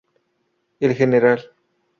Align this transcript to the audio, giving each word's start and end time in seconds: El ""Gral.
El 0.79 0.95
""Gral. 0.97 1.51